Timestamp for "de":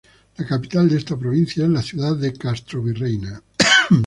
0.89-0.97, 2.17-2.33